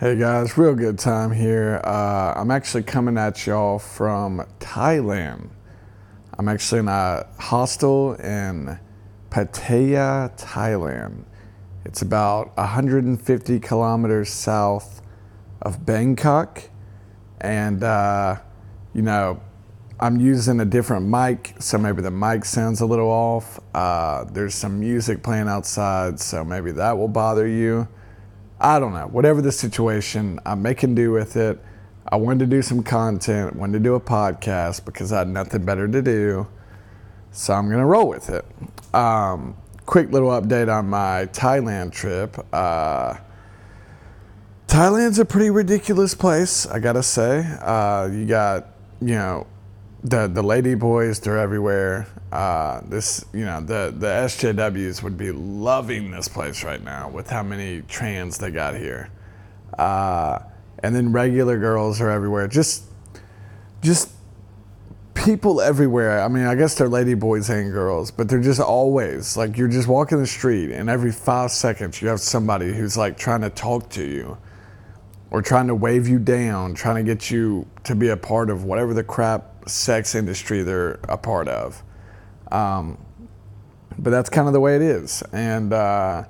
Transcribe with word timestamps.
Hey 0.00 0.16
guys, 0.16 0.56
real 0.56 0.74
good 0.74 0.98
time 0.98 1.30
here. 1.30 1.78
Uh, 1.84 2.32
I'm 2.34 2.50
actually 2.50 2.84
coming 2.84 3.18
at 3.18 3.46
y'all 3.46 3.78
from 3.78 4.46
Thailand. 4.58 5.50
I'm 6.38 6.48
actually 6.48 6.78
in 6.78 6.88
a 6.88 7.26
hostel 7.38 8.14
in 8.14 8.80
Pattaya, 9.28 10.34
Thailand. 10.40 11.24
It's 11.84 12.00
about 12.00 12.56
150 12.56 13.60
kilometers 13.60 14.30
south 14.30 15.02
of 15.60 15.84
Bangkok. 15.84 16.70
And, 17.42 17.84
uh, 17.84 18.36
you 18.94 19.02
know, 19.02 19.42
I'm 20.00 20.18
using 20.18 20.60
a 20.60 20.64
different 20.64 21.08
mic, 21.08 21.56
so 21.58 21.76
maybe 21.76 22.00
the 22.00 22.10
mic 22.10 22.46
sounds 22.46 22.80
a 22.80 22.86
little 22.86 23.10
off. 23.10 23.60
Uh, 23.74 24.24
there's 24.24 24.54
some 24.54 24.80
music 24.80 25.22
playing 25.22 25.48
outside, 25.48 26.18
so 26.20 26.42
maybe 26.42 26.72
that 26.72 26.96
will 26.96 27.06
bother 27.06 27.46
you. 27.46 27.86
I 28.60 28.78
don't 28.78 28.92
know. 28.92 29.06
Whatever 29.06 29.40
the 29.40 29.52
situation, 29.52 30.38
I'm 30.44 30.60
making 30.60 30.94
do 30.94 31.12
with 31.12 31.36
it. 31.36 31.58
I 32.06 32.16
wanted 32.16 32.40
to 32.40 32.46
do 32.46 32.62
some 32.62 32.82
content, 32.82 33.56
wanted 33.56 33.74
to 33.74 33.84
do 33.84 33.94
a 33.94 34.00
podcast 34.00 34.84
because 34.84 35.12
I 35.12 35.20
had 35.20 35.28
nothing 35.28 35.64
better 35.64 35.88
to 35.88 36.02
do. 36.02 36.46
So 37.32 37.54
I'm 37.54 37.68
going 37.68 37.78
to 37.78 37.86
roll 37.86 38.08
with 38.08 38.28
it. 38.28 38.44
Um, 38.94 39.56
quick 39.86 40.10
little 40.10 40.30
update 40.30 40.72
on 40.72 40.88
my 40.88 41.26
Thailand 41.32 41.92
trip. 41.92 42.36
Uh, 42.52 43.14
Thailand's 44.66 45.18
a 45.18 45.24
pretty 45.24 45.50
ridiculous 45.50 46.14
place, 46.14 46.64
I 46.64 46.78
gotta 46.78 47.02
say. 47.02 47.40
Uh, 47.60 48.08
you 48.12 48.24
got, 48.24 48.68
you 49.00 49.14
know, 49.14 49.48
the 50.02 50.26
the 50.26 50.42
lady 50.42 50.74
boys, 50.74 51.20
they're 51.20 51.38
everywhere. 51.38 52.06
Uh, 52.32 52.80
this, 52.84 53.24
you 53.32 53.44
know, 53.44 53.60
the 53.60 53.92
the 53.96 54.06
SJWs 54.06 55.02
would 55.02 55.18
be 55.18 55.32
loving 55.32 56.10
this 56.10 56.28
place 56.28 56.64
right 56.64 56.82
now 56.82 57.08
with 57.08 57.28
how 57.28 57.42
many 57.42 57.82
trans 57.82 58.38
they 58.38 58.50
got 58.50 58.76
here. 58.76 59.10
Uh, 59.78 60.38
and 60.82 60.94
then 60.94 61.12
regular 61.12 61.58
girls 61.58 62.00
are 62.00 62.10
everywhere. 62.10 62.48
Just, 62.48 62.84
just 63.82 64.10
people 65.14 65.60
everywhere. 65.60 66.22
I 66.22 66.28
mean, 66.28 66.44
I 66.44 66.54
guess 66.54 66.74
they're 66.74 66.88
lady 66.88 67.14
boys 67.14 67.50
and 67.50 67.70
girls, 67.72 68.10
but 68.10 68.28
they're 68.28 68.40
just 68.40 68.60
always 68.60 69.36
like 69.36 69.58
you're 69.58 69.68
just 69.68 69.88
walking 69.88 70.18
the 70.18 70.26
street, 70.26 70.70
and 70.70 70.88
every 70.88 71.12
five 71.12 71.50
seconds 71.50 72.00
you 72.00 72.08
have 72.08 72.20
somebody 72.20 72.72
who's 72.72 72.96
like 72.96 73.18
trying 73.18 73.42
to 73.42 73.50
talk 73.50 73.90
to 73.90 74.04
you 74.04 74.38
or 75.30 75.42
trying 75.42 75.66
to 75.68 75.74
wave 75.74 76.08
you 76.08 76.18
down, 76.18 76.74
trying 76.74 76.96
to 76.96 77.02
get 77.02 77.30
you 77.30 77.66
to 77.84 77.94
be 77.94 78.08
a 78.08 78.16
part 78.16 78.50
of 78.50 78.64
whatever 78.64 78.94
the 78.94 79.04
crap 79.04 79.59
sex 79.70 80.14
industry 80.14 80.62
they're 80.62 81.00
a 81.08 81.16
part 81.16 81.48
of. 81.48 81.82
Um, 82.50 82.98
but 83.98 84.10
that's 84.10 84.30
kind 84.30 84.46
of 84.46 84.52
the 84.52 84.60
way 84.60 84.76
it 84.76 84.82
is. 84.82 85.22
And 85.32 85.72
uh, 85.72 86.24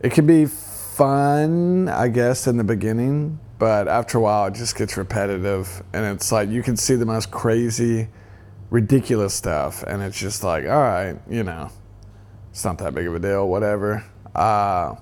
it 0.00 0.12
can 0.12 0.26
be 0.26 0.46
fun, 0.46 1.88
I 1.88 2.08
guess, 2.08 2.46
in 2.46 2.56
the 2.56 2.64
beginning, 2.64 3.38
but 3.58 3.88
after 3.88 4.18
a 4.18 4.20
while 4.20 4.46
it 4.46 4.54
just 4.54 4.76
gets 4.76 4.96
repetitive. 4.96 5.82
And 5.92 6.06
it's 6.06 6.32
like 6.32 6.48
you 6.48 6.62
can 6.62 6.76
see 6.76 6.94
the 6.94 7.06
most 7.06 7.30
crazy, 7.30 8.08
ridiculous 8.70 9.34
stuff. 9.34 9.82
And 9.82 10.02
it's 10.02 10.18
just 10.18 10.42
like, 10.42 10.64
all 10.64 10.80
right, 10.80 11.16
you 11.28 11.42
know, 11.42 11.70
it's 12.50 12.64
not 12.64 12.78
that 12.78 12.94
big 12.94 13.06
of 13.06 13.14
a 13.14 13.18
deal, 13.18 13.48
whatever. 13.48 14.04
Uh, 14.34 14.94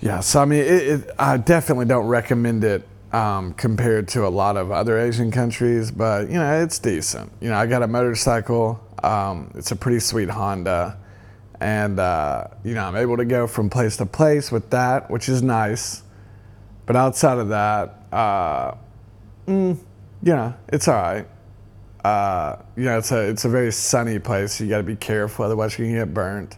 yeah, 0.00 0.20
so 0.20 0.42
I 0.42 0.44
mean, 0.44 0.60
it, 0.60 0.66
it, 0.68 1.10
I 1.18 1.38
definitely 1.38 1.86
don't 1.86 2.06
recommend 2.06 2.62
it 2.62 2.86
um, 3.14 3.52
compared 3.52 4.08
to 4.08 4.26
a 4.26 4.28
lot 4.28 4.56
of 4.56 4.72
other 4.72 4.98
Asian 4.98 5.30
countries, 5.30 5.92
but 5.92 6.28
you 6.28 6.34
know, 6.34 6.62
it's 6.62 6.80
decent. 6.80 7.30
You 7.40 7.48
know, 7.48 7.54
I 7.54 7.66
got 7.66 7.84
a 7.84 7.86
motorcycle. 7.86 8.84
Um, 9.04 9.52
it's 9.54 9.70
a 9.70 9.76
pretty 9.76 10.00
sweet 10.00 10.28
Honda, 10.28 10.98
and 11.60 12.00
uh, 12.00 12.48
you 12.64 12.74
know, 12.74 12.84
I'm 12.84 12.96
able 12.96 13.16
to 13.16 13.24
go 13.24 13.46
from 13.46 13.70
place 13.70 13.96
to 13.98 14.06
place 14.06 14.50
with 14.50 14.68
that, 14.70 15.12
which 15.12 15.28
is 15.28 15.42
nice. 15.42 16.02
But 16.86 16.96
outside 16.96 17.38
of 17.38 17.50
that, 17.50 18.02
uh, 18.10 18.74
mm, 19.46 19.78
yeah, 20.20 20.54
it's 20.68 20.88
all 20.88 20.96
right. 20.96 21.26
Uh, 22.04 22.56
you 22.76 22.84
know, 22.84 22.98
it's 22.98 23.12
a 23.12 23.28
it's 23.28 23.44
a 23.44 23.48
very 23.48 23.70
sunny 23.70 24.18
place. 24.18 24.54
So 24.54 24.64
you 24.64 24.70
got 24.70 24.78
to 24.78 24.82
be 24.82 24.96
careful, 24.96 25.44
otherwise 25.44 25.78
you 25.78 25.84
can 25.84 25.94
get 25.94 26.12
burnt. 26.12 26.56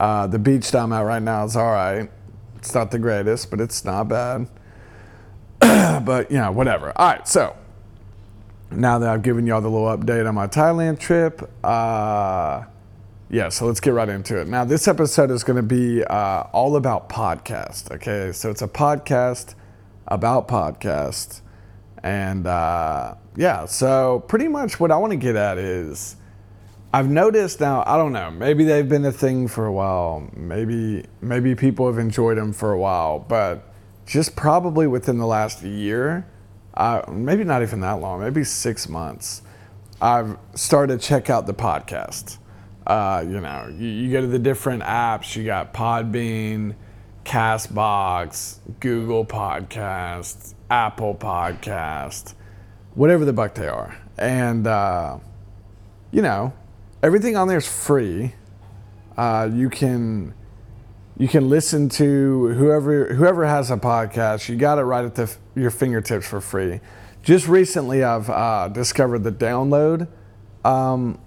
Uh, 0.00 0.26
the 0.26 0.40
beach 0.40 0.72
that 0.72 0.82
I'm 0.82 0.92
at 0.92 1.02
right 1.02 1.22
now 1.22 1.44
is 1.44 1.54
all 1.54 1.70
right. 1.70 2.10
It's 2.56 2.74
not 2.74 2.90
the 2.90 2.98
greatest, 2.98 3.50
but 3.50 3.60
it's 3.60 3.84
not 3.84 4.08
bad. 4.08 4.48
but, 6.04 6.30
you 6.30 6.38
know, 6.38 6.52
whatever. 6.52 6.92
All 6.96 7.08
right, 7.08 7.26
so 7.26 7.56
now 8.70 8.98
that 8.98 9.08
I've 9.08 9.22
given 9.22 9.46
y'all 9.46 9.60
the 9.60 9.70
little 9.70 9.96
update 9.96 10.28
on 10.28 10.34
my 10.34 10.46
Thailand 10.46 10.98
trip, 10.98 11.50
uh, 11.64 12.64
yeah, 13.28 13.48
so 13.48 13.66
let's 13.66 13.80
get 13.80 13.92
right 13.92 14.08
into 14.08 14.40
it. 14.40 14.46
Now, 14.46 14.64
this 14.64 14.86
episode 14.86 15.30
is 15.30 15.42
going 15.42 15.56
to 15.56 15.62
be 15.62 16.04
uh, 16.04 16.44
all 16.52 16.76
about 16.76 17.08
podcast. 17.08 17.90
Okay, 17.90 18.32
so 18.32 18.50
it's 18.50 18.62
a 18.62 18.68
podcast 18.68 19.54
about 20.06 20.46
podcast, 20.46 21.40
and 22.02 22.46
uh, 22.46 23.14
yeah, 23.36 23.64
so 23.66 24.24
pretty 24.28 24.46
much 24.46 24.78
what 24.78 24.92
I 24.92 24.96
want 24.96 25.10
to 25.10 25.16
get 25.16 25.34
at 25.34 25.58
is 25.58 26.16
I've 26.92 27.10
noticed 27.10 27.60
now, 27.60 27.82
I 27.86 27.96
don't 27.96 28.12
know, 28.12 28.30
maybe 28.30 28.64
they've 28.64 28.88
been 28.88 29.04
a 29.04 29.12
thing 29.12 29.48
for 29.48 29.66
a 29.66 29.72
while. 29.72 30.30
Maybe 30.34 31.04
maybe 31.20 31.54
people 31.54 31.86
have 31.88 31.98
enjoyed 31.98 32.38
them 32.38 32.52
for 32.52 32.72
a 32.72 32.78
while, 32.78 33.18
but 33.18 33.74
just 34.06 34.36
probably 34.36 34.86
within 34.86 35.18
the 35.18 35.26
last 35.26 35.62
year, 35.62 36.26
uh, 36.74 37.02
maybe 37.10 37.44
not 37.44 37.62
even 37.62 37.80
that 37.80 38.00
long, 38.00 38.20
maybe 38.20 38.44
six 38.44 38.88
months, 38.88 39.42
I've 40.00 40.36
started 40.54 41.00
to 41.00 41.06
check 41.06 41.28
out 41.28 41.46
the 41.46 41.54
podcast. 41.54 42.38
Uh, 42.86 43.24
you 43.26 43.40
know, 43.40 43.68
you, 43.76 43.88
you 43.88 44.12
go 44.12 44.20
to 44.20 44.26
the 44.28 44.38
different 44.38 44.84
apps, 44.84 45.34
you 45.34 45.44
got 45.44 45.74
Podbean, 45.74 46.76
Castbox, 47.24 48.58
Google 48.78 49.24
Podcasts, 49.24 50.54
Apple 50.70 51.14
Podcast, 51.16 52.34
whatever 52.94 53.24
the 53.24 53.32
buck 53.32 53.54
they 53.54 53.66
are. 53.66 53.98
And, 54.16 54.66
uh, 54.68 55.18
you 56.12 56.22
know, 56.22 56.52
everything 57.02 57.36
on 57.36 57.48
there 57.48 57.58
is 57.58 57.66
free. 57.66 58.34
Uh, 59.16 59.50
you 59.52 59.68
can 59.68 60.34
you 61.18 61.28
can 61.28 61.48
listen 61.48 61.88
to 61.88 62.48
whoever 62.48 63.14
whoever 63.14 63.46
has 63.46 63.70
a 63.70 63.76
podcast. 63.76 64.48
You 64.48 64.56
got 64.56 64.78
it 64.78 64.82
right 64.82 65.04
at 65.04 65.14
the, 65.14 65.34
your 65.54 65.70
fingertips 65.70 66.26
for 66.26 66.40
free. 66.40 66.80
Just 67.22 67.48
recently, 67.48 68.04
I've 68.04 68.28
uh, 68.28 68.68
discovered 68.68 69.24
the 69.24 69.32
download 69.32 70.08
um, 70.64 71.18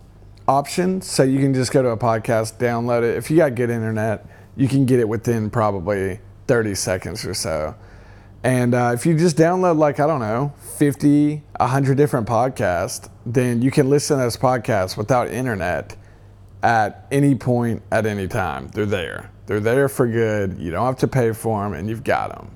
option, 0.47 1.01
so 1.01 1.23
you 1.23 1.39
can 1.39 1.53
just 1.53 1.71
go 1.71 1.81
to 1.81 1.89
a 1.89 1.97
podcast, 1.97 2.57
download 2.57 3.03
it. 3.03 3.17
If 3.17 3.29
you 3.29 3.37
got 3.37 3.55
good 3.55 3.69
internet, 3.69 4.25
you 4.55 4.67
can 4.67 4.85
get 4.85 4.99
it 4.99 5.09
within 5.09 5.49
probably 5.49 6.19
30 6.47 6.75
seconds 6.75 7.25
or 7.25 7.33
so. 7.33 7.75
And 8.43 8.73
uh, 8.73 8.91
if 8.93 9.05
you 9.05 9.17
just 9.17 9.35
download, 9.35 9.77
like, 9.77 9.99
I 9.99 10.07
don't 10.07 10.21
know, 10.21 10.53
50, 10.77 11.43
100 11.59 11.97
different 11.97 12.27
podcasts, 12.27 13.09
then 13.25 13.61
you 13.61 13.69
can 13.69 13.89
listen 13.89 14.17
to 14.17 14.23
those 14.23 14.37
podcasts 14.37 14.95
without 14.95 15.27
internet 15.27 15.97
at 16.63 17.07
any 17.11 17.35
point 17.35 17.81
at 17.91 18.05
any 18.05 18.27
time. 18.27 18.69
They're 18.69 18.85
there. 18.85 19.31
They're 19.45 19.59
there 19.59 19.89
for 19.89 20.07
good. 20.07 20.57
You 20.59 20.71
don't 20.71 20.85
have 20.85 20.97
to 20.97 21.07
pay 21.07 21.31
for 21.31 21.63
them, 21.63 21.73
and 21.73 21.89
you've 21.89 22.03
got 22.03 22.35
them. 22.35 22.51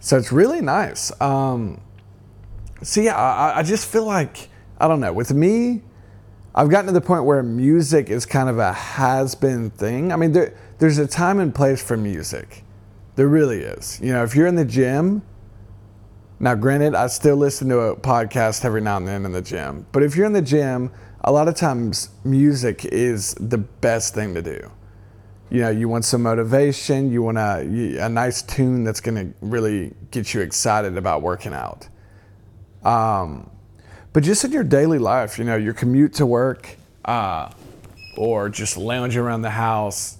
So 0.00 0.16
it's 0.16 0.32
really 0.32 0.60
nice. 0.60 1.12
Um, 1.20 1.80
I, 2.82 3.52
I 3.56 3.62
just 3.62 3.88
feel 3.88 4.04
like, 4.04 4.48
I 4.78 4.88
don't 4.88 5.00
know, 5.00 5.12
with 5.12 5.32
me, 5.32 5.82
I've 6.54 6.70
gotten 6.70 6.86
to 6.86 6.92
the 6.92 7.00
point 7.00 7.24
where 7.24 7.42
music 7.42 8.08
is 8.10 8.24
kind 8.26 8.48
of 8.48 8.58
a 8.58 8.72
has 8.72 9.34
been 9.34 9.70
thing. 9.70 10.12
I 10.12 10.16
mean, 10.16 10.32
there, 10.32 10.56
there's 10.78 10.98
a 10.98 11.06
time 11.06 11.38
and 11.38 11.54
place 11.54 11.82
for 11.82 11.96
music 11.96 12.64
there 13.16 13.28
really 13.28 13.60
is. 13.60 13.98
You 14.00 14.12
know, 14.12 14.22
if 14.22 14.36
you're 14.36 14.46
in 14.46 14.54
the 14.54 14.64
gym, 14.64 15.22
now 16.38 16.54
granted, 16.54 16.94
I 16.94 17.06
still 17.08 17.36
listen 17.36 17.68
to 17.70 17.78
a 17.80 17.96
podcast 17.96 18.64
every 18.64 18.82
now 18.82 18.98
and 18.98 19.08
then 19.08 19.24
in 19.24 19.32
the 19.32 19.42
gym, 19.42 19.86
but 19.90 20.02
if 20.02 20.14
you're 20.14 20.26
in 20.26 20.34
the 20.34 20.42
gym, 20.42 20.92
a 21.22 21.32
lot 21.32 21.48
of 21.48 21.54
times 21.54 22.10
music 22.24 22.84
is 22.84 23.34
the 23.34 23.58
best 23.58 24.14
thing 24.14 24.34
to 24.34 24.42
do. 24.42 24.70
You 25.50 25.60
know, 25.60 25.70
you 25.70 25.88
want 25.88 26.04
some 26.04 26.22
motivation, 26.22 27.12
you 27.12 27.22
want 27.22 27.38
a, 27.38 27.98
a 28.04 28.08
nice 28.08 28.42
tune 28.42 28.84
that's 28.84 29.00
going 29.00 29.14
to 29.14 29.34
really 29.40 29.94
get 30.10 30.34
you 30.34 30.40
excited 30.40 30.96
about 30.96 31.22
working 31.22 31.52
out. 31.52 31.88
Um, 32.84 33.50
but 34.12 34.22
just 34.22 34.44
in 34.44 34.52
your 34.52 34.64
daily 34.64 34.98
life, 34.98 35.38
you 35.38 35.44
know, 35.44 35.56
your 35.56 35.74
commute 35.74 36.14
to 36.14 36.26
work, 36.26 36.76
uh, 37.04 37.50
or 38.16 38.48
just 38.48 38.76
lounging 38.76 39.20
around 39.20 39.42
the 39.42 39.50
house, 39.50 40.18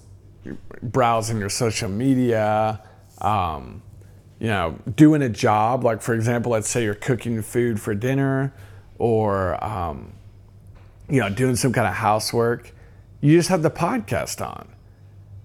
browsing 0.81 1.39
your 1.39 1.49
social 1.49 1.89
media, 1.89 2.81
um, 3.19 3.81
you 4.39 4.47
know, 4.47 4.77
doing 4.95 5.23
a 5.23 5.29
job. 5.29 5.83
Like, 5.83 6.01
for 6.01 6.13
example, 6.13 6.51
let's 6.51 6.69
say 6.69 6.83
you're 6.83 6.93
cooking 6.93 7.41
food 7.41 7.81
for 7.81 7.95
dinner 7.95 8.53
or, 8.97 9.61
um, 9.63 10.13
you 11.09 11.21
know, 11.21 11.29
doing 11.29 11.55
some 11.55 11.73
kind 11.73 11.87
of 11.87 11.93
housework. 11.93 12.73
You 13.21 13.37
just 13.37 13.49
have 13.49 13.63
the 13.63 13.71
podcast 13.71 14.45
on. 14.45 14.67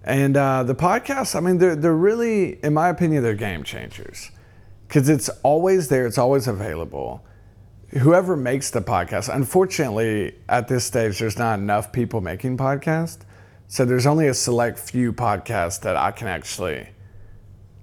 And 0.04 0.36
uh, 0.36 0.64
the 0.64 0.74
podcast, 0.74 1.36
I 1.36 1.40
mean, 1.40 1.58
they're, 1.58 1.76
they're 1.76 1.94
really, 1.94 2.58
in 2.64 2.74
my 2.74 2.88
opinion, 2.88 3.22
they're 3.22 3.34
game 3.34 3.62
changers 3.62 4.30
because 4.88 5.08
it's 5.08 5.28
always 5.42 5.88
there, 5.88 6.06
it's 6.06 6.18
always 6.18 6.48
available. 6.48 7.24
Whoever 7.90 8.36
makes 8.36 8.70
the 8.70 8.80
podcast, 8.80 9.32
unfortunately, 9.32 10.34
at 10.48 10.68
this 10.68 10.84
stage, 10.84 11.18
there's 11.18 11.38
not 11.38 11.58
enough 11.58 11.92
people 11.92 12.20
making 12.20 12.56
podcasts. 12.56 13.20
So 13.68 13.84
there's 13.84 14.06
only 14.06 14.28
a 14.28 14.34
select 14.34 14.78
few 14.78 15.12
podcasts 15.12 15.80
that 15.82 15.96
I 15.96 16.10
can 16.10 16.26
actually 16.26 16.88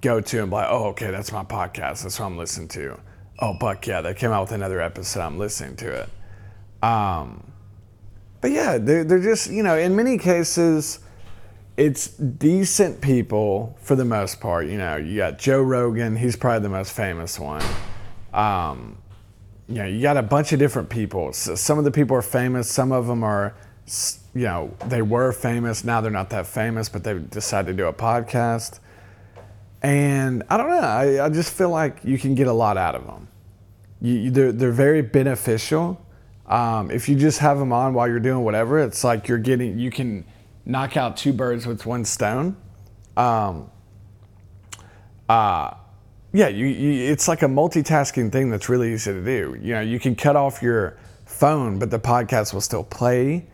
go 0.02 0.22
to 0.22 0.42
and 0.42 0.50
be 0.50 0.56
like, 0.56 0.68
oh, 0.70 0.90
okay, 0.90 1.12
that's 1.12 1.32
my 1.32 1.44
podcast. 1.44 2.04
That's 2.04 2.20
what 2.20 2.28
I'm 2.28 2.38
listening 2.38 2.68
to. 2.70 3.00
Oh, 3.40 3.56
Buck, 3.60 3.88
yeah, 3.88 4.02
they 4.02 4.14
came 4.14 4.32
out 4.32 4.42
with 4.42 4.52
another 4.52 4.82
episode. 4.82 5.22
I'm 5.22 5.38
listening 5.40 5.78
to 5.78 6.02
it. 6.02 6.10
Um, 6.86 7.52
but 8.42 8.52
yeah, 8.52 8.78
they're, 8.78 9.04
they're 9.04 9.20
just, 9.20 9.50
you 9.50 9.64
know, 9.64 9.78
in 9.78 9.96
many 9.96 10.18
cases, 10.18 11.00
it's 11.78 12.08
decent 12.08 13.00
people 13.02 13.78
for 13.82 13.96
the 13.96 14.06
most 14.06 14.40
part. 14.40 14.68
You 14.68 14.78
know, 14.78 14.98
you 14.98 15.18
got 15.18 15.40
Joe 15.40 15.62
Rogan, 15.62 16.16
he's 16.16 16.36
probably 16.36 16.62
the 16.62 16.70
most 16.70 16.92
famous 16.92 17.40
one. 17.40 17.64
Um, 18.34 18.98
you 19.68 19.76
know, 19.76 19.86
you 19.86 20.02
got 20.02 20.18
a 20.18 20.24
bunch 20.24 20.52
of 20.52 20.60
different 20.60 20.90
people. 20.90 21.32
So 21.34 21.56
some 21.56 21.78
of 21.78 21.86
the 21.86 21.92
people 21.92 22.18
are 22.18 22.22
famous, 22.22 22.70
some 22.70 22.92
of 22.92 23.08
them 23.08 23.24
are, 23.24 23.56
you 24.34 24.44
know, 24.44 24.74
they 24.88 25.02
were 25.02 25.32
famous, 25.32 25.84
now 25.84 26.02
they're 26.02 26.12
not 26.12 26.30
that 26.32 26.48
famous, 26.48 26.90
but 26.90 27.04
they 27.04 27.18
decided 27.18 27.68
to 27.68 27.74
do 27.74 27.88
a 27.88 27.94
podcast. 27.94 28.80
And 29.82 30.44
I 30.50 30.58
don't 30.58 30.70
know, 30.70 30.80
I, 30.80 31.26
I 31.26 31.30
just 31.30 31.54
feel 31.54 31.70
like 31.70 32.00
you 32.04 32.18
can 32.18 32.36
get 32.36 32.48
a 32.48 32.54
lot 32.54 32.78
out 32.78 32.96
of 32.96 33.06
them. 33.06 33.28
You, 34.02 34.14
you, 34.16 34.32
they're, 34.32 34.52
they're 34.52 34.72
very 34.72 35.02
beneficial. 35.02 36.06
Um, 36.50 36.90
if 36.90 37.08
you 37.08 37.16
just 37.16 37.40
have 37.40 37.60
them 37.60 37.72
on 37.72 37.94
while 37.94 38.08
you're 38.08 38.20
doing 38.20 38.44
whatever, 38.44 38.80
it's 38.80 39.04
like 39.04 39.28
you're 39.28 39.38
getting, 39.38 39.78
you 39.78 39.92
can 39.92 40.26
knock 40.66 40.98
out 40.98 41.16
two 41.16 41.32
birds 41.32 41.68
with 41.68 41.86
one 41.86 42.04
stone. 42.04 42.58
Um, 43.16 43.70
uh, 45.28 45.76
yeah, 46.34 46.48
you, 46.48 46.66
you, 46.66 47.12
it's 47.12 47.28
like 47.28 47.44
a 47.44 47.48
multitasking 47.48 48.32
thing 48.32 48.50
that's 48.50 48.70
really 48.70 48.94
easy 48.94 49.14
to 49.14 49.24
do. 49.24 49.58
You 49.62 49.76
know, 49.76 49.82
you 49.82 50.00
can 50.00 50.16
cut 50.16 50.36
off 50.36 50.62
your 50.62 50.98
phone, 51.26 51.80
but 51.80 51.92
the 51.92 52.00
podcast 52.00 52.54
will 52.54 52.62
still 52.62 52.84
play, 52.84 53.48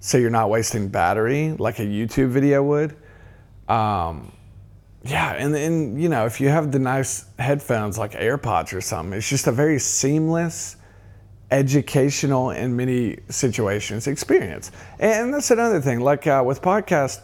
so 0.00 0.18
you're 0.18 0.30
not 0.30 0.50
wasting 0.50 0.88
battery 0.88 1.52
like 1.58 1.78
a 1.78 1.82
YouTube 1.82 2.28
video 2.28 2.62
would. 2.62 2.96
Um, 3.68 4.32
yeah, 5.04 5.32
and 5.32 5.54
then 5.54 5.98
you 5.98 6.08
know, 6.08 6.26
if 6.26 6.40
you 6.40 6.48
have 6.48 6.72
the 6.72 6.78
nice 6.78 7.24
headphones 7.38 7.98
like 7.98 8.12
AirPods 8.12 8.72
or 8.72 8.80
something, 8.80 9.16
it's 9.16 9.28
just 9.28 9.46
a 9.46 9.52
very 9.52 9.78
seamless, 9.78 10.76
educational 11.52 12.50
in 12.50 12.74
many 12.74 13.18
situations 13.28 14.06
experience. 14.06 14.72
And 14.98 15.32
that's 15.32 15.50
another 15.50 15.80
thing. 15.80 16.00
Like 16.00 16.26
uh, 16.26 16.42
with 16.44 16.62
podcasts, 16.62 17.20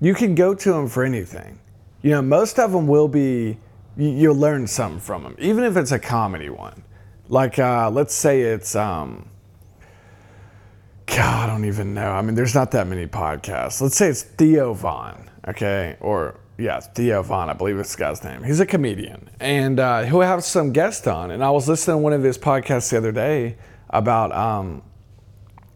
you 0.00 0.12
can 0.12 0.34
go 0.34 0.54
to 0.54 0.72
them 0.72 0.88
for 0.88 1.04
anything. 1.04 1.58
You 2.02 2.10
know, 2.10 2.22
most 2.22 2.58
of 2.58 2.72
them 2.72 2.86
will 2.86 3.08
be 3.08 3.58
you'll 3.96 4.36
learn 4.36 4.66
something 4.66 5.00
from 5.00 5.22
them, 5.22 5.36
even 5.38 5.64
if 5.64 5.76
it's 5.76 5.92
a 5.92 5.98
comedy 5.98 6.50
one. 6.50 6.82
Like 7.28 7.58
uh, 7.58 7.90
let's 7.90 8.14
say 8.14 8.40
it's 8.40 8.74
um, 8.74 9.28
God, 11.06 11.48
I 11.48 11.52
don't 11.52 11.64
even 11.64 11.94
know. 11.94 12.10
I 12.10 12.22
mean, 12.22 12.34
there's 12.34 12.54
not 12.54 12.72
that 12.72 12.86
many 12.86 13.06
podcasts. 13.06 13.80
Let's 13.80 13.96
say 13.96 14.08
it's 14.08 14.22
Theo 14.22 14.74
Von, 14.74 15.30
okay, 15.46 15.96
or 16.00 16.40
yeah, 16.60 16.80
Theo 16.80 17.22
Von, 17.22 17.48
I 17.48 17.54
believe 17.54 17.78
it's 17.78 17.94
the 17.94 18.00
guy's 18.00 18.22
name. 18.22 18.42
He's 18.42 18.60
a 18.60 18.66
comedian, 18.66 19.30
and 19.40 19.80
uh, 19.80 20.02
he'll 20.02 20.20
have 20.20 20.44
some 20.44 20.72
guests 20.72 21.06
on. 21.06 21.30
And 21.30 21.42
I 21.42 21.50
was 21.50 21.68
listening 21.68 21.96
to 21.96 22.02
one 22.02 22.12
of 22.12 22.22
his 22.22 22.36
podcasts 22.38 22.90
the 22.90 22.98
other 22.98 23.12
day 23.12 23.56
about 23.88 24.32
um, 24.32 24.82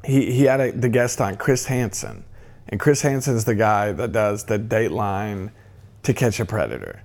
he 0.05 0.33
he 0.33 0.45
had 0.45 0.61
a, 0.61 0.73
the 0.73 0.89
guest 0.89 1.21
on 1.21 1.37
Chris 1.37 1.67
Hansen, 1.67 2.25
and 2.69 2.79
Chris 2.79 3.03
Hansen's 3.03 3.45
the 3.45 3.55
guy 3.55 3.93
that 3.93 4.13
does 4.13 4.45
the 4.45 4.59
Dateline 4.59 5.51
to 6.03 6.13
Catch 6.13 6.41
a 6.41 6.45
Predator, 6.45 7.03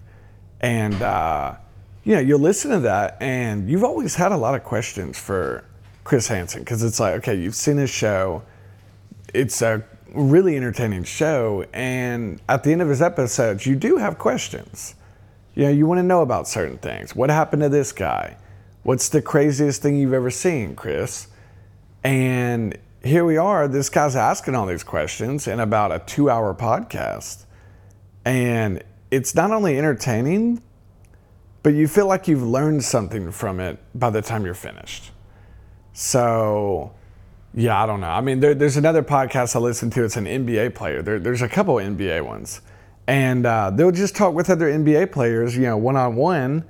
and 0.60 1.02
uh, 1.02 1.56
you 2.04 2.16
know 2.16 2.22
you'll 2.22 2.40
listen 2.40 2.72
to 2.72 2.80
that, 2.82 3.18
and 3.22 3.70
you've 3.70 3.84
always 3.84 4.16
had 4.16 4.32
a 4.32 4.38
lot 4.38 4.56
of 4.56 4.64
questions 4.64 5.18
for 5.18 5.64
Chris 6.04 6.28
Hansen 6.28 6.62
because 6.62 6.84
it's 6.84 7.00
like 7.00 7.16
okay, 7.16 7.36
you've 7.36 7.56
seen 7.56 7.78
his 7.78 7.90
show, 7.90 8.44
it's 9.34 9.62
a 9.62 9.84
really 10.14 10.56
entertaining 10.56 11.04
show. 11.04 11.66
And 11.74 12.42
at 12.48 12.64
the 12.64 12.72
end 12.72 12.82
of 12.82 12.90
his 12.90 13.02
episodes, 13.02 13.66
you 13.66 13.76
do 13.76 13.98
have 13.98 14.18
questions. 14.18 14.96
You 15.56 15.66
know, 15.66 15.72
you 15.72 15.86
want 15.86 16.00
to 16.00 16.04
know 16.04 16.22
about 16.22 16.48
certain 16.48 16.78
things. 16.78 17.16
What 17.16 17.30
happened 17.30 17.62
to 17.64 17.70
this 17.70 17.92
guy? 17.92 18.38
What's 18.84 19.10
the 19.10 19.22
craziest 19.22 19.82
thing 19.82 19.98
you've 19.98 20.14
ever 20.14 20.32
seen, 20.32 20.76
Chris? 20.76 21.28
And 22.04 22.78
here 23.04 23.26
we 23.26 23.38
are. 23.38 23.68
This 23.68 23.90
guy's 23.90 24.16
asking 24.16 24.56
all 24.56 24.66
these 24.66 24.84
questions 24.84 25.48
in 25.48 25.60
about 25.60 25.92
a 25.92 26.00
two 26.00 26.30
hour 26.30 26.54
podcast. 26.54 27.46
And 28.26 28.84
it's 29.12 29.36
not 29.36 29.52
only 29.52 29.78
entertaining, 29.78 30.62
but 31.64 31.74
you 31.74 31.88
feel 31.88 32.08
like 32.08 32.28
you've 32.28 32.44
learned 32.44 32.84
something 32.84 33.32
from 33.32 33.60
it 33.60 33.80
by 33.94 34.10
the 34.10 34.22
time 34.22 34.46
you're 34.46 34.54
finished. 34.54 35.12
So, 35.94 36.94
yeah, 37.54 37.82
I 37.82 37.86
don't 37.86 38.02
know. 38.02 38.10
I 38.10 38.22
mean, 38.22 38.40
there, 38.40 38.54
there's 38.54 38.78
another 38.78 39.02
podcast 39.02 39.56
I 39.56 39.60
listen 39.60 39.90
to. 39.92 40.04
It's 40.04 40.18
an 40.18 40.26
NBA 40.26 40.76
player. 40.76 41.02
There, 41.02 41.20
there's 41.20 41.42
a 41.42 41.50
couple 41.50 41.76
NBA 41.76 42.24
ones, 42.26 42.62
and 43.08 43.46
uh, 43.46 43.72
they'll 43.72 43.92
just 43.92 44.16
talk 44.16 44.34
with 44.34 44.50
other 44.50 44.68
NBA 44.68 45.12
players, 45.12 45.56
you 45.56 45.64
know, 45.64 45.78
one 45.78 45.96
on 45.96 46.16
one, 46.16 46.64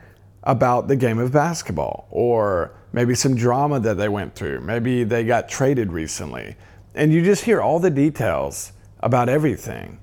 about 0.43 0.87
the 0.87 0.95
game 0.95 1.19
of 1.19 1.33
basketball 1.33 2.07
or 2.09 2.71
maybe 2.93 3.13
some 3.13 3.35
drama 3.35 3.79
that 3.79 3.97
they 3.97 4.07
went 4.07 4.35
through. 4.35 4.61
Maybe 4.61 5.03
they 5.03 5.25
got 5.25 5.49
traded 5.49 5.91
recently, 5.91 6.55
and 6.95 7.11
you 7.11 7.23
just 7.23 7.43
hear 7.43 7.61
all 7.61 7.79
the 7.79 7.91
details 7.91 8.71
about 9.01 9.27
everything, 9.27 9.99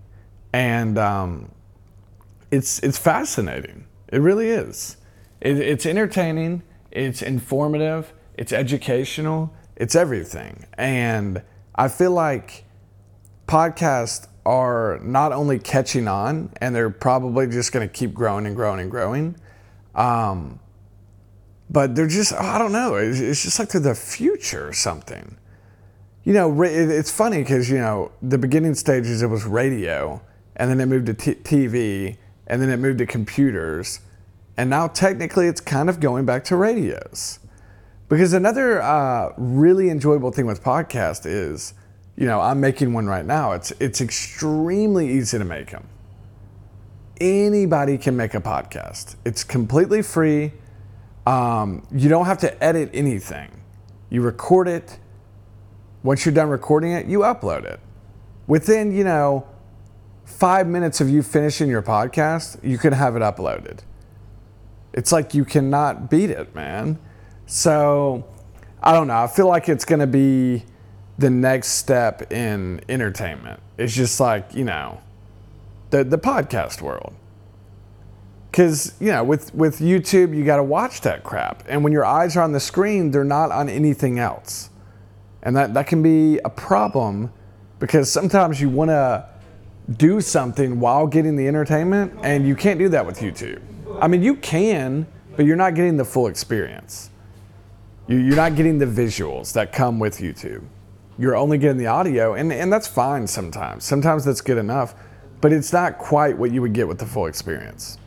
and 0.52 0.98
um, 0.98 1.50
it's 2.50 2.80
it's 2.80 2.98
fascinating. 2.98 3.86
It 4.08 4.18
really 4.18 4.50
is. 4.50 4.98
It, 5.40 5.58
it's 5.58 5.86
entertaining. 5.86 6.62
It's 6.90 7.22
informative. 7.22 8.12
It's 8.36 8.52
educational 8.52 9.54
it's 9.76 9.94
everything. 9.94 10.66
And 10.74 11.42
I 11.74 11.88
feel 11.88 12.12
like 12.12 12.64
podcasts 13.46 14.26
are 14.44 14.98
not 15.02 15.32
only 15.32 15.58
catching 15.58 16.08
on, 16.08 16.52
and 16.60 16.74
they're 16.74 16.90
probably 16.90 17.46
just 17.48 17.72
going 17.72 17.86
to 17.86 17.92
keep 17.92 18.14
growing 18.14 18.46
and 18.46 18.54
growing 18.56 18.80
and 18.80 18.90
growing. 18.90 19.36
Um, 19.94 20.60
but 21.68 21.94
they're 21.94 22.06
just, 22.06 22.32
I 22.32 22.58
don't 22.58 22.72
know, 22.72 22.94
it's 22.94 23.42
just 23.42 23.58
like 23.58 23.70
they're 23.70 23.80
the 23.80 23.94
future 23.94 24.68
or 24.68 24.72
something. 24.72 25.36
You 26.22 26.32
know, 26.32 26.62
it's 26.62 27.10
funny 27.10 27.38
because, 27.38 27.70
you 27.70 27.78
know, 27.78 28.12
the 28.22 28.38
beginning 28.38 28.74
stages 28.74 29.22
it 29.22 29.26
was 29.26 29.44
radio, 29.44 30.22
and 30.56 30.70
then 30.70 30.80
it 30.80 30.86
moved 30.86 31.06
to 31.06 31.14
t- 31.14 31.34
TV, 31.34 32.16
and 32.46 32.62
then 32.62 32.68
it 32.68 32.78
moved 32.78 32.98
to 32.98 33.06
computers, 33.06 34.00
and 34.56 34.70
now 34.70 34.86
technically 34.88 35.48
it's 35.48 35.60
kind 35.60 35.88
of 35.88 36.00
going 36.00 36.24
back 36.24 36.44
to 36.44 36.56
radios. 36.56 37.40
Because 38.08 38.32
another 38.32 38.80
uh, 38.80 39.32
really 39.36 39.90
enjoyable 39.90 40.30
thing 40.30 40.46
with 40.46 40.62
podcast 40.62 41.26
is, 41.26 41.74
you 42.16 42.26
know, 42.26 42.40
I'm 42.40 42.60
making 42.60 42.92
one 42.92 43.06
right 43.06 43.24
now. 43.24 43.52
It's 43.52 43.72
it's 43.80 44.00
extremely 44.00 45.10
easy 45.10 45.38
to 45.38 45.44
make 45.44 45.70
them. 45.70 45.88
Anybody 47.20 47.98
can 47.98 48.16
make 48.16 48.34
a 48.34 48.40
podcast. 48.40 49.16
It's 49.24 49.42
completely 49.42 50.02
free. 50.02 50.52
Um, 51.26 51.86
you 51.90 52.08
don't 52.08 52.26
have 52.26 52.38
to 52.38 52.62
edit 52.62 52.90
anything. 52.94 53.50
You 54.10 54.22
record 54.22 54.68
it. 54.68 54.98
Once 56.02 56.24
you're 56.24 56.34
done 56.34 56.48
recording 56.48 56.92
it, 56.92 57.06
you 57.06 57.20
upload 57.20 57.64
it. 57.64 57.80
Within, 58.46 58.94
you 58.94 59.02
know, 59.02 59.48
five 60.24 60.68
minutes 60.68 61.00
of 61.00 61.08
you 61.08 61.22
finishing 61.22 61.68
your 61.68 61.82
podcast, 61.82 62.62
you 62.62 62.78
can 62.78 62.92
have 62.92 63.16
it 63.16 63.22
uploaded. 63.22 63.80
It's 64.92 65.10
like 65.10 65.34
you 65.34 65.44
cannot 65.44 66.08
beat 66.08 66.30
it, 66.30 66.54
man. 66.54 66.98
So 67.46 68.26
I 68.82 68.92
don't 68.92 69.08
know. 69.08 69.16
I 69.16 69.26
feel 69.26 69.46
like 69.46 69.68
it's 69.68 69.84
going 69.84 70.00
to 70.00 70.06
be 70.06 70.64
the 71.18 71.30
next 71.30 71.68
step 71.68 72.30
in 72.32 72.80
entertainment. 72.88 73.60
It's 73.78 73.94
just 73.94 74.20
like, 74.20 74.54
you 74.54 74.64
know, 74.64 75.00
the, 75.90 76.04
the 76.04 76.18
podcast 76.18 76.82
world. 76.82 77.14
Because, 78.50 78.94
you 79.00 79.12
know, 79.12 79.22
with, 79.22 79.54
with 79.54 79.80
YouTube, 79.80 80.36
you 80.36 80.44
got 80.44 80.56
to 80.56 80.62
watch 80.62 81.02
that 81.02 81.24
crap. 81.24 81.62
And 81.68 81.84
when 81.84 81.92
your 81.92 82.04
eyes 82.04 82.36
are 82.36 82.42
on 82.42 82.52
the 82.52 82.60
screen, 82.60 83.10
they're 83.10 83.24
not 83.24 83.50
on 83.50 83.68
anything 83.68 84.18
else. 84.18 84.70
And 85.42 85.54
that, 85.56 85.74
that 85.74 85.86
can 85.86 86.02
be 86.02 86.38
a 86.38 86.50
problem 86.50 87.32
because 87.78 88.10
sometimes 88.10 88.60
you 88.60 88.68
want 88.68 88.90
to 88.90 89.28
do 89.96 90.20
something 90.20 90.80
while 90.80 91.06
getting 91.06 91.36
the 91.36 91.46
entertainment, 91.46 92.12
and 92.22 92.46
you 92.46 92.56
can't 92.56 92.78
do 92.78 92.88
that 92.88 93.06
with 93.06 93.18
YouTube. 93.18 93.60
I 94.00 94.08
mean, 94.08 94.22
you 94.22 94.36
can, 94.36 95.06
but 95.36 95.46
you're 95.46 95.56
not 95.56 95.74
getting 95.74 95.96
the 95.96 96.04
full 96.04 96.26
experience. 96.26 97.10
You're 98.08 98.36
not 98.36 98.54
getting 98.54 98.78
the 98.78 98.86
visuals 98.86 99.52
that 99.54 99.72
come 99.72 99.98
with 99.98 100.18
YouTube. 100.18 100.64
You're 101.18 101.34
only 101.34 101.58
getting 101.58 101.78
the 101.78 101.88
audio, 101.88 102.34
and, 102.34 102.52
and 102.52 102.72
that's 102.72 102.86
fine 102.86 103.26
sometimes. 103.26 103.82
Sometimes 103.84 104.24
that's 104.24 104.40
good 104.40 104.58
enough, 104.58 104.94
but 105.40 105.52
it's 105.52 105.72
not 105.72 105.98
quite 105.98 106.38
what 106.38 106.52
you 106.52 106.62
would 106.62 106.72
get 106.72 106.86
with 106.86 106.98
the 106.98 107.06
full 107.06 107.26
experience. 107.26 107.98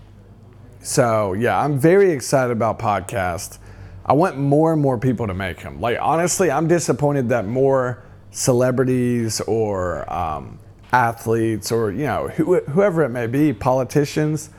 So, 0.82 1.34
yeah, 1.34 1.60
I'm 1.60 1.77
very 1.77 2.12
excited 2.12 2.51
about 2.51 2.79
podcasts. 2.79 3.60
I 4.06 4.13
want 4.13 4.38
more 4.38 4.72
and 4.72 4.82
more 4.82 4.98
people 4.98 5.27
to 5.27 5.34
make 5.34 5.62
them. 5.62 5.82
Like, 5.82 5.98
honestly, 6.00 6.50
I'm 6.50 6.68
disappointed 6.68 7.27
that 7.29 7.46
more 7.46 8.01
celebrities 8.32 9.41
or 9.41 10.12
um, 10.12 10.60
athletes 10.94 11.74
or, 11.74 11.91
you 11.91 12.06
know, 12.06 12.29
who, 12.29 12.62
whoever 12.62 13.03
it 13.03 13.10
may 13.10 13.27
be, 13.27 13.51
politicians, 13.51 14.50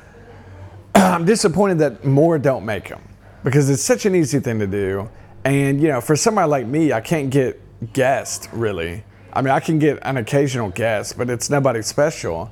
I'm 0.95 1.25
disappointed 1.25 1.79
that 1.79 2.05
more 2.05 2.39
don't 2.39 2.67
make 2.67 2.91
them 2.91 3.01
because 3.43 3.71
it's 3.71 3.83
such 3.83 4.05
an 4.05 4.15
easy 4.15 4.39
thing 4.39 4.59
to 4.59 4.67
do 4.67 5.09
and 5.45 5.81
you 5.81 5.89
know, 5.89 6.01
for 6.01 6.17
somebody 6.17 6.49
like 6.49 6.67
me, 6.67 6.93
I 6.93 7.01
can't 7.01 7.31
get 7.31 7.61
guests 7.93 8.49
really. 8.53 9.05
I 9.33 9.43
mean, 9.43 9.53
I 9.53 9.61
can 9.61 9.79
get 9.79 9.99
an 10.03 10.17
occasional 10.17 10.71
guest, 10.71 11.17
but 11.17 11.31
it's 11.31 11.51
nobody 11.51 11.83
special. 11.83 12.51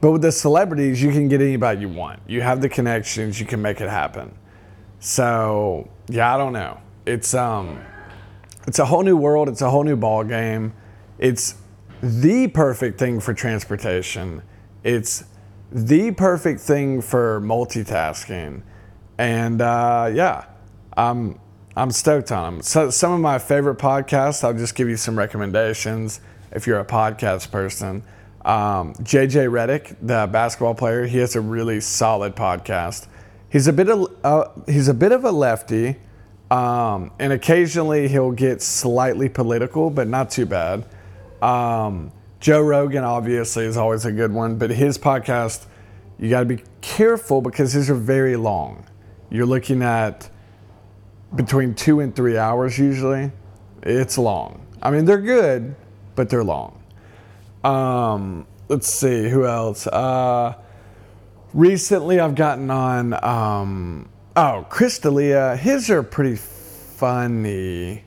But 0.00 0.12
with 0.12 0.22
the 0.22 0.30
celebrities, 0.30 1.02
you 1.02 1.10
can 1.10 1.28
get 1.28 1.40
anybody 1.40 1.80
you 1.80 1.88
want. 1.88 2.20
You 2.26 2.40
have 2.42 2.60
the 2.60 2.68
connections, 2.68 3.40
you 3.40 3.46
can 3.46 3.60
make 3.60 3.80
it 3.80 3.88
happen. 3.88 4.36
So 5.00 5.88
yeah, 6.08 6.34
I 6.34 6.38
don't 6.38 6.52
know. 6.52 6.78
It's 7.06 7.34
um, 7.34 7.80
it's 8.66 8.78
a 8.78 8.84
whole 8.84 9.02
new 9.02 9.16
world. 9.16 9.48
It's 9.48 9.62
a 9.62 9.70
whole 9.70 9.84
new 9.84 9.96
ball 9.96 10.24
game. 10.24 10.72
It's 11.18 11.54
the 12.02 12.48
perfect 12.48 12.98
thing 12.98 13.18
for 13.18 13.34
transportation. 13.34 14.42
It's 14.84 15.24
the 15.72 16.12
perfect 16.12 16.60
thing 16.60 17.00
for 17.00 17.40
multitasking. 17.40 18.62
And 19.18 19.60
uh, 19.60 20.10
yeah, 20.12 20.46
I'm 20.96 21.40
I'm 21.78 21.92
stoked 21.92 22.32
on 22.32 22.54
them. 22.54 22.62
So 22.62 22.90
some 22.90 23.12
of 23.12 23.20
my 23.20 23.38
favorite 23.38 23.78
podcasts. 23.78 24.42
I'll 24.42 24.52
just 24.52 24.74
give 24.74 24.88
you 24.88 24.96
some 24.96 25.16
recommendations 25.16 26.20
if 26.50 26.66
you're 26.66 26.80
a 26.80 26.84
podcast 26.84 27.52
person. 27.52 28.02
Um, 28.44 28.94
JJ 28.94 29.48
Redick, 29.48 29.96
the 30.02 30.28
basketball 30.32 30.74
player, 30.74 31.06
he 31.06 31.18
has 31.18 31.36
a 31.36 31.40
really 31.40 31.80
solid 31.80 32.34
podcast. 32.34 33.06
He's 33.48 33.68
a 33.68 33.72
bit 33.72 33.88
of 33.88 34.08
uh, 34.24 34.48
he's 34.66 34.88
a 34.88 34.94
bit 34.94 35.12
of 35.12 35.24
a 35.24 35.30
lefty, 35.30 35.96
um, 36.50 37.12
and 37.20 37.32
occasionally 37.32 38.08
he'll 38.08 38.32
get 38.32 38.60
slightly 38.60 39.28
political, 39.28 39.88
but 39.88 40.08
not 40.08 40.30
too 40.30 40.46
bad. 40.46 40.84
Um, 41.40 42.10
Joe 42.40 42.60
Rogan 42.60 43.04
obviously 43.04 43.64
is 43.64 43.76
always 43.76 44.04
a 44.04 44.12
good 44.12 44.32
one, 44.32 44.56
but 44.56 44.70
his 44.70 44.98
podcast 44.98 45.66
you 46.18 46.28
got 46.28 46.40
to 46.40 46.46
be 46.46 46.62
careful 46.80 47.40
because 47.40 47.72
his 47.72 47.88
are 47.88 47.94
very 47.94 48.34
long. 48.34 48.84
You're 49.30 49.46
looking 49.46 49.82
at 49.82 50.28
between 51.34 51.74
two 51.74 52.00
and 52.00 52.14
three 52.14 52.38
hours 52.38 52.78
usually. 52.78 53.30
It's 53.82 54.18
long. 54.18 54.66
I 54.82 54.90
mean, 54.90 55.04
they're 55.04 55.20
good, 55.20 55.74
but 56.14 56.28
they're 56.28 56.44
long. 56.44 56.82
Um, 57.64 58.46
let's 58.68 58.88
see 58.88 59.28
who 59.28 59.46
else. 59.46 59.86
Uh, 59.86 60.54
recently, 61.52 62.20
I've 62.20 62.34
gotten 62.34 62.70
on. 62.70 63.24
Um, 63.24 64.08
oh, 64.36 64.66
Chris 64.68 64.98
D'Elia. 64.98 65.56
His 65.56 65.90
are 65.90 66.02
pretty 66.02 66.36
funny, 66.36 68.04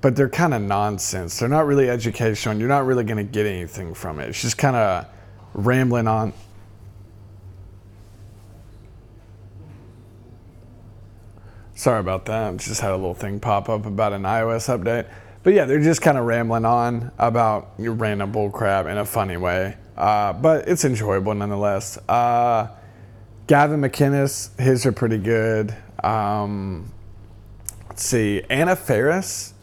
but 0.00 0.16
they're 0.16 0.28
kind 0.28 0.54
of 0.54 0.62
nonsense. 0.62 1.38
They're 1.38 1.48
not 1.48 1.66
really 1.66 1.88
educational. 1.88 2.56
You're 2.56 2.68
not 2.68 2.86
really 2.86 3.04
going 3.04 3.18
to 3.18 3.30
get 3.30 3.46
anything 3.46 3.94
from 3.94 4.20
it. 4.20 4.28
It's 4.28 4.42
just 4.42 4.58
kind 4.58 4.76
of 4.76 5.06
rambling 5.54 6.06
on. 6.06 6.32
Sorry 11.86 12.00
about 12.00 12.24
that. 12.24 12.56
Just 12.56 12.80
had 12.80 12.90
a 12.90 12.96
little 12.96 13.14
thing 13.14 13.38
pop 13.38 13.68
up 13.68 13.86
about 13.86 14.12
an 14.12 14.22
iOS 14.22 14.76
update. 14.76 15.08
But 15.44 15.54
yeah, 15.54 15.66
they're 15.66 15.80
just 15.80 16.02
kind 16.02 16.18
of 16.18 16.24
rambling 16.24 16.64
on 16.64 17.12
about 17.16 17.74
your 17.78 17.92
random 17.92 18.32
bullcrap 18.32 18.90
in 18.90 18.98
a 18.98 19.04
funny 19.04 19.36
way. 19.36 19.76
Uh, 19.96 20.32
but 20.32 20.66
it's 20.66 20.84
enjoyable 20.84 21.32
nonetheless. 21.32 21.96
Uh, 22.08 22.70
Gavin 23.46 23.80
McInnes, 23.80 24.58
his 24.58 24.84
are 24.84 24.90
pretty 24.90 25.18
good. 25.18 25.76
Um, 26.02 26.92
let's 27.88 28.02
see, 28.02 28.42
Anna 28.50 28.74
Faris, 28.74 29.54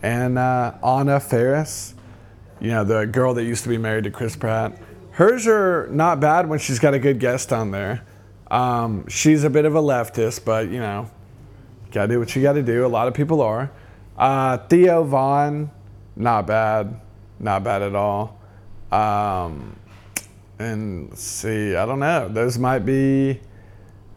and 0.00 0.38
uh, 0.38 0.74
Anna 0.80 1.18
Faris, 1.18 1.94
you 2.60 2.68
know, 2.68 2.84
the 2.84 3.04
girl 3.04 3.34
that 3.34 3.42
used 3.42 3.64
to 3.64 3.68
be 3.68 3.78
married 3.78 4.04
to 4.04 4.12
Chris 4.12 4.36
Pratt. 4.36 4.78
Hers 5.10 5.48
are 5.48 5.88
not 5.90 6.20
bad 6.20 6.48
when 6.48 6.60
she's 6.60 6.78
got 6.78 6.94
a 6.94 7.00
good 7.00 7.18
guest 7.18 7.52
on 7.52 7.72
there. 7.72 8.06
Um, 8.48 9.08
she's 9.08 9.42
a 9.42 9.50
bit 9.50 9.64
of 9.64 9.74
a 9.74 9.82
leftist, 9.82 10.44
but 10.44 10.68
you 10.68 10.78
know, 10.78 11.10
Gotta 11.94 12.08
do 12.08 12.18
what 12.18 12.34
you 12.34 12.42
gotta 12.42 12.60
do. 12.60 12.84
A 12.84 12.88
lot 12.88 13.06
of 13.06 13.14
people 13.14 13.40
are. 13.40 13.70
Uh, 14.18 14.58
Theo 14.58 15.04
Von, 15.04 15.70
not 16.16 16.44
bad. 16.44 17.00
Not 17.38 17.62
bad 17.62 17.82
at 17.82 17.94
all. 17.94 18.40
Um, 18.90 19.76
and 20.58 21.16
see, 21.16 21.76
I 21.76 21.86
don't 21.86 22.00
know. 22.00 22.28
Those 22.28 22.58
might 22.58 22.80
be 22.80 23.40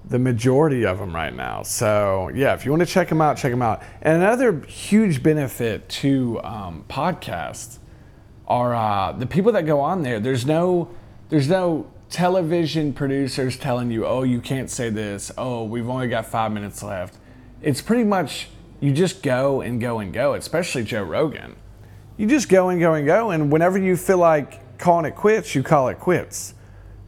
the 0.06 0.18
majority 0.18 0.88
of 0.88 0.98
them 0.98 1.14
right 1.14 1.36
now. 1.36 1.62
So, 1.62 2.32
yeah, 2.34 2.56
if 2.56 2.66
you 2.66 2.72
want 2.72 2.82
to 2.82 2.88
check 2.88 3.10
them 3.10 3.22
out, 3.22 3.38
check 3.38 3.52
them 3.52 3.62
out. 3.62 3.84
And 4.02 4.24
another 4.24 4.62
huge 4.62 5.22
benefit 5.22 5.88
to 5.90 6.42
um, 6.44 6.84
podcasts 6.90 7.78
are 8.48 8.74
uh, 8.74 9.12
the 9.12 9.28
people 9.28 9.52
that 9.52 9.68
go 9.68 9.82
on 9.82 10.02
there. 10.02 10.20
There's 10.20 10.48
no, 10.48 10.90
there's 11.30 11.48
no 11.48 11.92
television 12.10 12.92
producers 12.94 13.56
telling 13.56 13.92
you, 13.92 14.04
oh, 14.08 14.24
you 14.24 14.42
can't 14.42 14.72
say 14.72 14.90
this. 14.90 15.32
Oh, 15.38 15.64
we've 15.64 15.88
only 15.88 16.08
got 16.08 16.26
five 16.26 16.52
minutes 16.52 16.82
left 16.82 17.20
it's 17.62 17.82
pretty 17.82 18.04
much 18.04 18.50
you 18.80 18.94
just 18.94 19.24
go 19.24 19.62
and 19.62 19.82
go 19.82 20.00
and 20.00 20.14
go, 20.14 20.34
especially 20.34 20.84
Joe 20.84 21.04
Rogan. 21.04 21.56
You 22.18 22.28
just 22.28 22.50
go 22.50 22.70
and 22.70 22.80
go 22.80 22.94
and 22.94 23.06
go, 23.06 23.32
and 23.32 23.52
whenever 23.52 23.78
you 23.78 23.96
feel 23.96 24.18
like 24.18 24.78
calling 24.78 25.06
it 25.06 25.16
quits, 25.16 25.56
you 25.56 25.64
call 25.64 25.88
it 25.88 26.00
quits. 26.00 26.54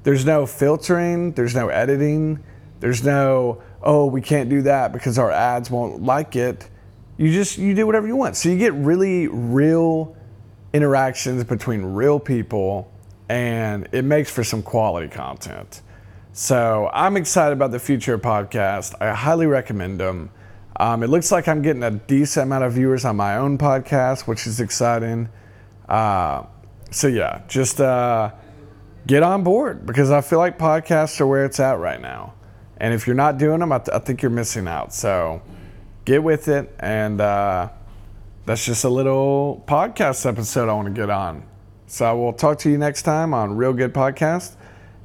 There's 0.04 0.26
no 0.26 0.46
filtering, 0.46 1.34
there's 1.34 1.56
no 1.56 1.70
editing, 1.70 2.44
there's 2.80 3.04
no, 3.04 3.62
oh, 3.84 4.06
we 4.06 4.22
can't 4.22 4.50
do 4.50 4.62
that 4.64 4.94
because 4.94 5.18
our 5.20 5.32
ads 5.32 5.70
won't 5.70 6.02
like 6.02 6.36
it. 6.36 6.70
You 7.18 7.32
just 7.32 7.58
you 7.58 7.76
do 7.76 7.86
whatever 7.86 8.08
you 8.08 8.16
want. 8.16 8.36
So 8.38 8.50
you 8.50 8.58
get 8.58 8.74
really 8.74 9.28
real 9.28 10.16
interactions 10.74 11.44
between 11.44 11.84
real 11.84 12.20
people 12.20 12.92
and 13.28 13.88
it 13.92 14.04
makes 14.04 14.32
for 14.32 14.44
some 14.44 14.64
quality 14.64 15.08
content. 15.08 15.82
So 16.32 16.90
I'm 16.94 17.18
excited 17.18 17.54
about 17.54 17.72
the 17.72 17.80
future 17.80 18.18
podcast. 18.18 18.96
I 19.02 19.14
highly 19.14 19.46
recommend 19.46 20.00
them. 20.00 20.32
Um, 20.80 21.04
it 21.04 21.08
looks 21.08 21.30
like 21.32 21.50
I'm 21.50 21.62
getting 21.62 21.84
a 21.84 21.92
decent 21.92 22.46
amount 22.46 22.64
of 22.64 22.74
viewers 22.74 23.04
on 23.04 23.18
my 23.18 23.36
own 23.36 23.58
podcast, 23.58 24.28
which 24.28 24.48
is 24.48 24.62
exciting. 24.62 25.28
Uh, 25.90 26.44
so 26.90 27.08
yeah, 27.08 27.42
just 27.50 27.82
uh, 27.82 28.32
get 29.06 29.22
on 29.22 29.44
board 29.44 29.86
because 29.86 30.10
I 30.10 30.22
feel 30.22 30.40
like 30.40 30.58
podcasts 30.58 31.20
are 31.20 31.28
where 31.28 31.44
it's 31.44 31.60
at 31.60 31.80
right 31.80 32.00
now. 32.00 32.34
And 32.78 32.94
if 32.94 33.08
you're 33.08 33.16
not 33.16 33.38
doing 33.38 33.60
them, 33.60 33.74
I, 33.74 33.80
th- 33.80 33.90
I 33.94 34.00
think 34.00 34.22
you're 34.22 34.32
missing 34.32 34.68
out. 34.70 34.94
So 34.94 35.42
get 36.06 36.24
with 36.24 36.48
it. 36.48 36.74
And 36.80 37.20
uh, 37.20 37.70
that's 38.46 38.66
just 38.66 38.86
a 38.86 38.90
little 38.90 39.64
podcast 39.68 40.26
episode 40.26 40.70
I 40.70 40.74
want 40.74 40.88
to 40.88 40.94
get 40.94 41.10
on. 41.10 41.44
So 41.88 42.06
I 42.06 42.14
will 42.14 42.32
talk 42.34 42.60
to 42.60 42.70
you 42.70 42.78
next 42.78 43.02
time 43.02 43.34
on 43.34 43.58
Real 43.58 43.74
Good 43.74 43.94
Podcast. 43.94 44.56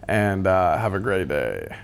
And 0.07 0.47
uh, 0.47 0.78
have 0.78 0.95
a 0.95 1.00
great 1.00 1.28
day. 1.28 1.75